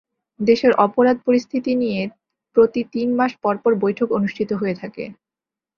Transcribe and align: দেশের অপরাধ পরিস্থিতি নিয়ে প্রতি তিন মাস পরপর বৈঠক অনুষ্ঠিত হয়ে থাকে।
দেশের 0.39 0.73
অপরাধ 0.79 1.17
পরিস্থিতি 1.25 1.71
নিয়ে 1.75 2.01
প্রতি 2.55 2.81
তিন 2.93 3.07
মাস 3.15 3.31
পরপর 3.43 3.71
বৈঠক 3.83 4.07
অনুষ্ঠিত 4.11 4.49
হয়ে 4.53 4.75
থাকে। 4.81 5.03